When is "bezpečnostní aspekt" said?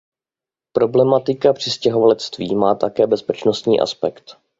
3.07-4.37